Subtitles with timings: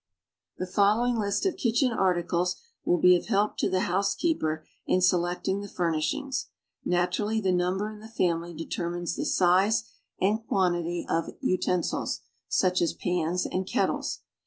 [0.57, 5.61] The following list of kitchen articles will be of help to the housekeeper in selecting
[5.61, 6.47] the furnishings.
[6.83, 9.83] Naturally the number in the family determines the size
[10.19, 14.21] and quantity of utensils, such as pans and kettles.